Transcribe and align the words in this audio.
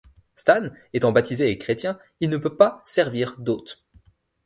Stan 0.33 0.69
étant 0.93 1.11
baptisé 1.11 1.51
et 1.51 1.59
chrétien, 1.59 1.99
il 2.21 2.31
ne 2.31 2.37
peut 2.37 2.57
pas 2.57 2.81
servir 2.85 3.35
d'hôte. 3.39 3.85